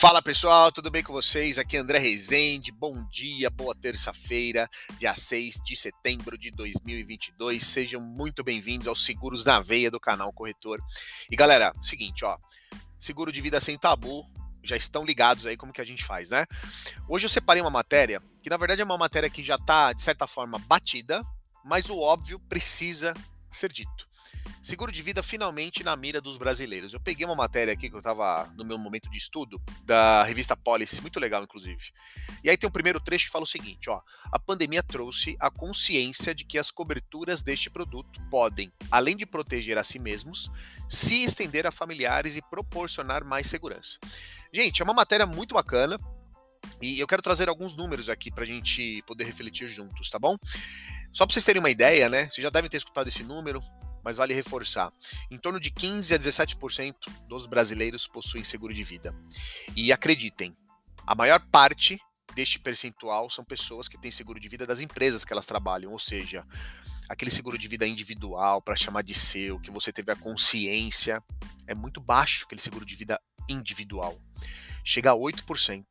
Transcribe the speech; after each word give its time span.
Fala 0.00 0.22
pessoal, 0.22 0.72
tudo 0.72 0.90
bem 0.90 1.02
com 1.02 1.12
vocês? 1.12 1.58
Aqui 1.58 1.76
é 1.76 1.80
André 1.80 1.98
Rezende, 1.98 2.72
bom 2.72 3.06
dia, 3.10 3.50
boa 3.50 3.74
terça-feira, 3.74 4.66
dia 4.98 5.12
6 5.12 5.56
de 5.62 5.76
setembro 5.76 6.38
de 6.38 6.50
2022. 6.50 7.62
Sejam 7.62 8.00
muito 8.00 8.42
bem-vindos 8.42 8.88
aos 8.88 9.04
Seguros 9.04 9.44
na 9.44 9.60
Veia 9.60 9.90
do 9.90 10.00
canal 10.00 10.32
Corretor. 10.32 10.80
E 11.30 11.36
galera, 11.36 11.74
seguinte, 11.82 12.24
ó, 12.24 12.38
seguro 12.98 13.30
de 13.30 13.42
vida 13.42 13.60
sem 13.60 13.76
tabu, 13.76 14.26
já 14.64 14.74
estão 14.74 15.04
ligados 15.04 15.44
aí 15.44 15.54
como 15.54 15.70
que 15.70 15.82
a 15.82 15.86
gente 15.86 16.02
faz, 16.02 16.30
né? 16.30 16.46
Hoje 17.06 17.26
eu 17.26 17.30
separei 17.30 17.60
uma 17.60 17.68
matéria 17.68 18.22
que 18.42 18.48
na 18.48 18.56
verdade 18.56 18.80
é 18.80 18.84
uma 18.84 18.96
matéria 18.96 19.28
que 19.28 19.44
já 19.44 19.56
está 19.56 19.92
de 19.92 20.00
certa 20.00 20.26
forma 20.26 20.58
batida, 20.60 21.22
mas 21.62 21.90
o 21.90 21.98
óbvio 21.98 22.40
precisa 22.48 23.12
ser 23.50 23.70
dito. 23.70 24.08
Seguro 24.62 24.92
de 24.92 25.00
vida 25.00 25.22
finalmente 25.22 25.82
na 25.82 25.96
mira 25.96 26.20
dos 26.20 26.36
brasileiros. 26.36 26.92
Eu 26.92 27.00
peguei 27.00 27.24
uma 27.24 27.34
matéria 27.34 27.72
aqui 27.72 27.88
que 27.88 27.94
eu 27.94 28.00
estava 28.00 28.46
no 28.56 28.64
meu 28.64 28.76
momento 28.76 29.08
de 29.10 29.16
estudo, 29.16 29.60
da 29.84 30.22
revista 30.22 30.54
Policy, 30.54 31.00
muito 31.00 31.18
legal, 31.18 31.42
inclusive. 31.42 31.82
E 32.44 32.50
aí 32.50 32.56
tem 32.58 32.68
um 32.68 32.72
primeiro 32.72 33.00
trecho 33.00 33.24
que 33.24 33.32
fala 33.32 33.44
o 33.44 33.48
seguinte: 33.48 33.88
ó, 33.88 34.00
a 34.30 34.38
pandemia 34.38 34.82
trouxe 34.82 35.34
a 35.40 35.50
consciência 35.50 36.34
de 36.34 36.44
que 36.44 36.58
as 36.58 36.70
coberturas 36.70 37.42
deste 37.42 37.70
produto 37.70 38.20
podem, 38.30 38.70
além 38.90 39.16
de 39.16 39.24
proteger 39.24 39.78
a 39.78 39.82
si 39.82 39.98
mesmos, 39.98 40.50
se 40.88 41.24
estender 41.24 41.66
a 41.66 41.72
familiares 41.72 42.36
e 42.36 42.42
proporcionar 42.42 43.24
mais 43.24 43.46
segurança. 43.46 43.98
Gente, 44.52 44.82
é 44.82 44.84
uma 44.84 44.94
matéria 44.94 45.26
muito 45.26 45.54
bacana. 45.54 45.98
E 46.82 47.00
eu 47.00 47.06
quero 47.06 47.22
trazer 47.22 47.48
alguns 47.48 47.74
números 47.74 48.08
aqui 48.08 48.30
para 48.30 48.44
a 48.44 48.46
gente 48.46 49.02
poder 49.06 49.24
refletir 49.24 49.68
juntos, 49.68 50.10
tá 50.10 50.18
bom? 50.18 50.36
Só 51.12 51.26
para 51.26 51.32
vocês 51.32 51.44
terem 51.44 51.60
uma 51.60 51.70
ideia, 51.70 52.08
né? 52.08 52.24
Vocês 52.24 52.42
já 52.42 52.50
devem 52.50 52.70
ter 52.70 52.76
escutado 52.76 53.08
esse 53.08 53.22
número 53.22 53.62
mas 54.04 54.16
vale 54.16 54.34
reforçar. 54.34 54.92
Em 55.30 55.38
torno 55.38 55.60
de 55.60 55.70
15 55.70 56.14
a 56.14 56.18
17% 56.18 56.94
dos 57.28 57.46
brasileiros 57.46 58.06
possuem 58.06 58.44
seguro 58.44 58.72
de 58.72 58.84
vida. 58.84 59.14
E 59.76 59.92
acreditem, 59.92 60.54
a 61.06 61.14
maior 61.14 61.40
parte 61.50 61.98
deste 62.34 62.58
percentual 62.58 63.28
são 63.28 63.44
pessoas 63.44 63.88
que 63.88 63.98
têm 63.98 64.10
seguro 64.10 64.38
de 64.38 64.48
vida 64.48 64.66
das 64.66 64.80
empresas 64.80 65.24
que 65.24 65.32
elas 65.32 65.46
trabalham, 65.46 65.92
ou 65.92 65.98
seja, 65.98 66.46
aquele 67.08 67.30
seguro 67.30 67.58
de 67.58 67.66
vida 67.66 67.86
individual 67.86 68.62
para 68.62 68.76
chamar 68.76 69.02
de 69.02 69.14
seu, 69.14 69.58
que 69.58 69.70
você 69.70 69.92
teve 69.92 70.12
a 70.12 70.16
consciência, 70.16 71.22
é 71.66 71.74
muito 71.74 72.00
baixo 72.00 72.44
aquele 72.44 72.60
seguro 72.60 72.84
de 72.84 72.94
vida 72.94 73.20
individual. 73.48 74.16
Chega 74.84 75.10
a 75.10 75.14
8%. 75.14 75.84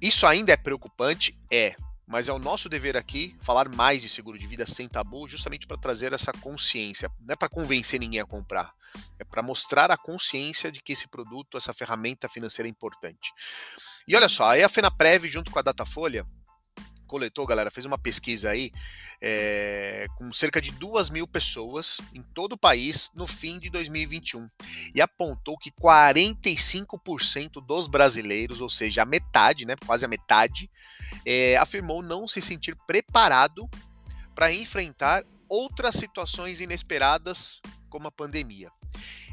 Isso 0.00 0.26
ainda 0.26 0.52
é 0.52 0.56
preocupante? 0.56 1.38
É, 1.50 1.74
mas 2.08 2.26
é 2.26 2.32
o 2.32 2.38
nosso 2.38 2.70
dever 2.70 2.96
aqui 2.96 3.36
falar 3.42 3.68
mais 3.68 4.00
de 4.00 4.08
seguro 4.08 4.38
de 4.38 4.46
vida 4.46 4.64
sem 4.64 4.88
tabu, 4.88 5.28
justamente 5.28 5.66
para 5.66 5.76
trazer 5.76 6.14
essa 6.14 6.32
consciência. 6.32 7.10
Não 7.20 7.34
é 7.34 7.36
para 7.36 7.50
convencer 7.50 8.00
ninguém 8.00 8.20
a 8.20 8.24
comprar, 8.24 8.72
é 9.18 9.24
para 9.24 9.42
mostrar 9.42 9.90
a 9.90 9.96
consciência 9.96 10.72
de 10.72 10.80
que 10.80 10.94
esse 10.94 11.06
produto, 11.06 11.58
essa 11.58 11.74
ferramenta 11.74 12.26
financeira 12.26 12.66
é 12.66 12.70
importante. 12.70 13.30
E 14.06 14.16
olha 14.16 14.28
só, 14.28 14.50
aí 14.50 14.64
a 14.64 14.70
FenaPrev, 14.70 15.28
junto 15.28 15.50
com 15.50 15.58
a 15.58 15.62
Datafolha, 15.62 16.26
coletou, 17.08 17.46
galera, 17.46 17.70
fez 17.70 17.84
uma 17.84 17.98
pesquisa 17.98 18.50
aí 18.50 18.70
é, 19.20 20.06
com 20.16 20.32
cerca 20.32 20.60
de 20.60 20.70
duas 20.70 21.10
mil 21.10 21.26
pessoas 21.26 22.00
em 22.14 22.22
todo 22.22 22.52
o 22.52 22.58
país 22.58 23.10
no 23.14 23.26
fim 23.26 23.58
de 23.58 23.68
2021 23.70 24.48
e 24.94 25.00
apontou 25.00 25.58
que 25.58 25.72
45% 25.72 27.64
dos 27.66 27.88
brasileiros, 27.88 28.60
ou 28.60 28.70
seja, 28.70 29.02
a 29.02 29.06
metade, 29.06 29.66
né, 29.66 29.74
quase 29.84 30.04
a 30.04 30.08
metade, 30.08 30.70
é, 31.26 31.56
afirmou 31.56 32.02
não 32.02 32.28
se 32.28 32.40
sentir 32.40 32.76
preparado 32.86 33.68
para 34.34 34.52
enfrentar 34.52 35.24
outras 35.48 35.94
situações 35.96 36.60
inesperadas 36.60 37.60
como 37.88 38.06
a 38.06 38.12
pandemia. 38.12 38.70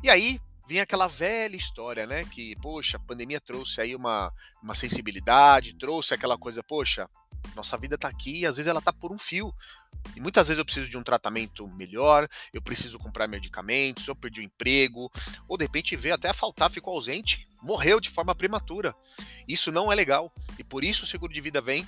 E 0.01 0.09
aí 0.09 0.39
vem 0.67 0.79
aquela 0.79 1.07
velha 1.07 1.55
história, 1.55 2.05
né? 2.05 2.25
Que, 2.25 2.55
poxa, 2.57 2.97
a 2.97 2.99
pandemia 2.99 3.39
trouxe 3.39 3.81
aí 3.81 3.95
uma, 3.95 4.31
uma 4.61 4.73
sensibilidade, 4.73 5.75
trouxe 5.75 6.13
aquela 6.13 6.37
coisa, 6.37 6.63
poxa, 6.63 7.09
nossa 7.55 7.77
vida 7.77 7.95
está 7.95 8.07
aqui 8.07 8.41
e 8.41 8.45
às 8.45 8.57
vezes 8.57 8.69
ela 8.69 8.79
está 8.79 8.93
por 8.93 9.11
um 9.11 9.17
fio. 9.17 9.53
E 10.15 10.21
muitas 10.21 10.47
vezes 10.47 10.59
eu 10.59 10.65
preciso 10.65 10.89
de 10.89 10.97
um 10.97 11.03
tratamento 11.03 11.67
melhor, 11.67 12.27
eu 12.53 12.61
preciso 12.61 12.99
comprar 12.99 13.27
medicamentos, 13.27 14.07
eu 14.07 14.15
perdi 14.15 14.41
o 14.41 14.43
emprego, 14.43 15.11
ou 15.47 15.57
de 15.57 15.65
repente 15.65 15.95
veio 15.95 16.15
até 16.15 16.29
a 16.29 16.33
faltar, 16.33 16.69
ficou 16.69 16.93
ausente, 16.93 17.47
morreu 17.61 17.99
de 17.99 18.09
forma 18.09 18.35
prematura. 18.35 18.93
Isso 19.47 19.71
não 19.71 19.91
é 19.91 19.95
legal. 19.95 20.31
E 20.59 20.63
por 20.63 20.83
isso 20.83 21.03
o 21.03 21.07
seguro 21.07 21.33
de 21.33 21.41
vida 21.41 21.59
vem 21.59 21.87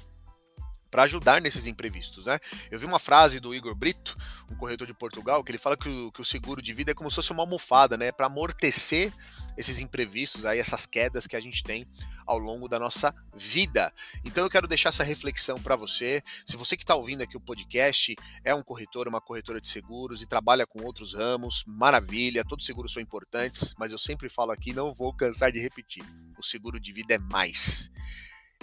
para 0.89 1.03
ajudar 1.03 1.41
nesses 1.41 1.67
imprevistos, 1.67 2.25
né? 2.25 2.39
Eu 2.71 2.79
vi 2.79 2.85
uma 2.85 2.99
frase 2.99 3.39
do 3.39 3.53
Igor 3.53 3.75
Brito, 3.75 4.17
um 4.49 4.55
corretor 4.55 4.87
de 4.87 4.93
Portugal, 4.93 5.43
que 5.43 5.51
ele 5.51 5.57
fala 5.57 5.77
que 5.77 5.89
o, 5.89 6.11
que 6.11 6.21
o 6.21 6.25
seguro 6.25 6.61
de 6.61 6.73
vida 6.73 6.91
é 6.91 6.93
como 6.93 7.09
se 7.09 7.15
fosse 7.15 7.31
uma 7.31 7.43
almofada, 7.43 7.97
né? 7.97 8.11
Para 8.11 8.27
amortecer 8.27 9.11
esses 9.57 9.79
imprevistos, 9.79 10.45
aí 10.45 10.59
essas 10.59 10.85
quedas 10.85 11.25
que 11.25 11.35
a 11.35 11.39
gente 11.39 11.63
tem 11.63 11.87
ao 12.25 12.37
longo 12.37 12.67
da 12.67 12.77
nossa 12.77 13.15
vida. 13.35 13.91
Então 14.23 14.43
eu 14.43 14.49
quero 14.49 14.67
deixar 14.67 14.89
essa 14.89 15.03
reflexão 15.03 15.59
para 15.59 15.75
você. 15.75 16.21
Se 16.45 16.57
você 16.57 16.75
que 16.75 16.83
está 16.83 16.93
ouvindo 16.93 17.23
aqui 17.23 17.37
o 17.37 17.41
podcast 17.41 18.15
é 18.43 18.53
um 18.53 18.61
corretor, 18.61 19.07
uma 19.07 19.21
corretora 19.21 19.61
de 19.61 19.67
seguros 19.67 20.21
e 20.21 20.27
trabalha 20.27 20.67
com 20.67 20.83
outros 20.83 21.13
ramos, 21.13 21.63
maravilha, 21.65 22.43
todos 22.43 22.63
os 22.63 22.67
seguros 22.67 22.91
são 22.93 23.01
importantes, 23.01 23.73
mas 23.79 23.91
eu 23.91 23.97
sempre 23.97 24.29
falo 24.29 24.51
aqui, 24.51 24.73
não 24.73 24.93
vou 24.93 25.13
cansar 25.13 25.51
de 25.51 25.59
repetir, 25.59 26.03
o 26.37 26.43
seguro 26.43 26.79
de 26.79 26.91
vida 26.91 27.15
é 27.15 27.17
mais. 27.17 27.89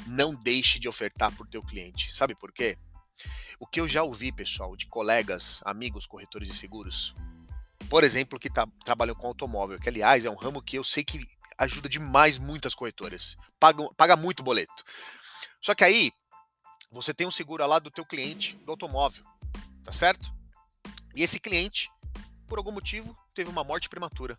Não 0.06 0.34
deixe 0.34 0.78
de 0.78 0.88
ofertar 0.88 1.32
para 1.34 1.44
o 1.44 1.48
teu 1.48 1.62
cliente. 1.62 2.14
Sabe 2.14 2.34
por 2.34 2.52
quê? 2.52 2.76
O 3.58 3.66
que 3.66 3.80
eu 3.80 3.88
já 3.88 4.02
ouvi, 4.02 4.32
pessoal, 4.32 4.76
de 4.76 4.86
colegas, 4.86 5.60
amigos 5.64 6.06
corretores 6.06 6.48
de 6.48 6.54
seguros, 6.54 7.14
por 7.88 8.02
exemplo, 8.02 8.38
que 8.38 8.50
tá, 8.50 8.66
trabalham 8.84 9.14
com 9.14 9.26
automóvel, 9.26 9.78
que 9.78 9.88
aliás 9.88 10.24
é 10.24 10.30
um 10.30 10.34
ramo 10.34 10.62
que 10.62 10.76
eu 10.76 10.84
sei 10.84 11.04
que 11.04 11.20
ajuda 11.58 11.88
demais 11.88 12.38
muitas 12.38 12.74
corretoras. 12.74 13.36
Paga, 13.96 14.16
muito 14.16 14.42
boleto. 14.42 14.82
Só 15.60 15.74
que 15.74 15.84
aí 15.84 16.10
você 16.90 17.14
tem 17.14 17.26
um 17.26 17.30
seguro 17.30 17.66
lá 17.66 17.78
do 17.78 17.90
teu 17.90 18.04
cliente 18.04 18.56
do 18.64 18.72
automóvel, 18.72 19.24
tá 19.82 19.92
certo? 19.92 20.32
E 21.14 21.22
esse 21.22 21.38
cliente, 21.38 21.90
por 22.48 22.58
algum 22.58 22.72
motivo, 22.72 23.16
teve 23.34 23.50
uma 23.50 23.64
morte 23.64 23.88
prematura. 23.88 24.38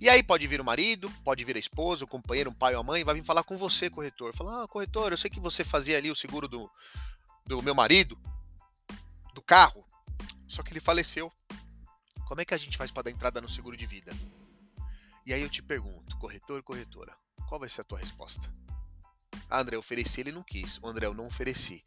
E 0.00 0.08
aí 0.08 0.22
pode 0.22 0.46
vir 0.46 0.60
o 0.60 0.64
marido, 0.64 1.10
pode 1.24 1.44
vir 1.44 1.56
a 1.56 1.58
esposa, 1.58 2.04
o 2.04 2.08
companheiro, 2.08 2.50
um 2.50 2.54
pai 2.54 2.74
ou 2.74 2.80
a 2.80 2.84
mãe, 2.84 3.04
vai 3.04 3.14
vir 3.14 3.24
falar 3.24 3.42
com 3.42 3.56
você, 3.56 3.90
corretor. 3.90 4.34
Falar, 4.34 4.64
ah, 4.64 4.68
corretor, 4.68 5.12
eu 5.12 5.18
sei 5.18 5.30
que 5.30 5.40
você 5.40 5.64
fazia 5.64 5.96
ali 5.98 6.10
o 6.10 6.16
seguro 6.16 6.48
do, 6.48 6.70
do 7.46 7.62
meu 7.62 7.74
marido, 7.74 8.18
do 9.34 9.42
carro, 9.42 9.84
só 10.46 10.62
que 10.62 10.72
ele 10.72 10.80
faleceu. 10.80 11.32
Como 12.26 12.40
é 12.40 12.44
que 12.44 12.54
a 12.54 12.58
gente 12.58 12.76
faz 12.76 12.90
para 12.90 13.04
dar 13.04 13.10
entrada 13.10 13.40
no 13.40 13.48
seguro 13.48 13.76
de 13.76 13.86
vida? 13.86 14.12
E 15.26 15.32
aí 15.32 15.42
eu 15.42 15.48
te 15.48 15.62
pergunto, 15.62 16.16
corretor, 16.18 16.62
corretora, 16.62 17.16
qual 17.48 17.58
vai 17.58 17.68
ser 17.68 17.80
a 17.80 17.84
tua 17.84 17.98
resposta? 17.98 18.52
Ah, 19.48 19.60
André, 19.60 19.76
eu 19.76 19.80
ofereci, 19.80 20.20
ele 20.20 20.32
não 20.32 20.42
quis. 20.42 20.78
O 20.82 20.86
André, 20.86 21.06
eu 21.06 21.14
não 21.14 21.26
ofereci. 21.26 21.84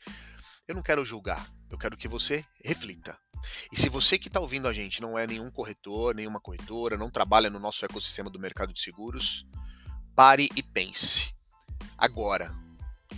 Eu 0.67 0.75
não 0.75 0.83
quero 0.83 1.05
julgar, 1.05 1.49
eu 1.69 1.77
quero 1.77 1.95
que 1.95 2.07
você 2.07 2.45
reflita. 2.63 3.17
E 3.71 3.79
se 3.79 3.89
você 3.89 4.17
que 4.17 4.27
está 4.27 4.39
ouvindo 4.39 4.67
a 4.67 4.73
gente 4.73 5.01
não 5.01 5.17
é 5.17 5.25
nenhum 5.25 5.49
corretor, 5.49 6.15
nenhuma 6.15 6.39
corretora, 6.39 6.97
não 6.97 7.09
trabalha 7.09 7.49
no 7.49 7.59
nosso 7.59 7.85
ecossistema 7.85 8.29
do 8.29 8.39
mercado 8.39 8.73
de 8.73 8.81
seguros, 8.81 9.45
pare 10.15 10.49
e 10.55 10.63
pense. 10.63 11.33
Agora, 11.97 12.53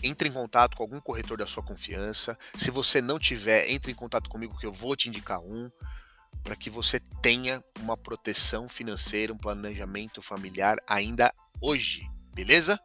entre 0.03 0.29
em 0.29 0.31
contato 0.31 0.77
com 0.77 0.83
algum 0.83 0.99
corretor 0.99 1.37
da 1.37 1.47
sua 1.47 1.63
confiança. 1.63 2.37
Se 2.55 2.71
você 2.71 3.01
não 3.01 3.19
tiver, 3.19 3.69
entre 3.69 3.91
em 3.91 3.95
contato 3.95 4.29
comigo 4.29 4.57
que 4.57 4.65
eu 4.65 4.71
vou 4.71 4.95
te 4.95 5.09
indicar 5.09 5.39
um 5.39 5.69
para 6.43 6.55
que 6.55 6.69
você 6.69 6.99
tenha 7.21 7.63
uma 7.79 7.97
proteção 7.97 8.67
financeira, 8.67 9.33
um 9.33 9.37
planejamento 9.37 10.21
familiar 10.21 10.77
ainda 10.87 11.33
hoje, 11.61 12.09
beleza? 12.33 12.79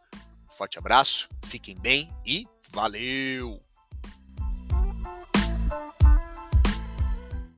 Forte 0.50 0.78
abraço, 0.78 1.28
fiquem 1.44 1.76
bem 1.78 2.12
e 2.24 2.46
valeu! 2.72 3.62